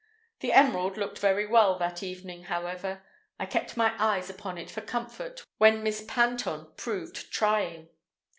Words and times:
The 0.39 0.51
emerald 0.51 0.97
looked 0.97 1.19
very 1.19 1.45
well 1.45 1.77
that 1.77 2.01
evening, 2.01 2.45
however. 2.45 3.03
I 3.39 3.45
kept 3.45 3.77
my 3.77 3.93
eyes 4.03 4.31
upon 4.31 4.57
it 4.57 4.71
for 4.71 4.81
comfort 4.81 5.45
when 5.59 5.83
Miss 5.83 6.03
Panton 6.07 6.71
proved 6.75 7.31
trying. 7.31 7.87